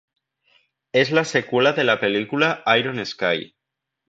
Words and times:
Es 0.93 1.11
la 1.11 1.25
secuela 1.25 1.73
de 1.73 1.83
la 1.83 1.99
película 1.99 2.63
"Iron 2.75 3.05
Sky". 3.05 3.53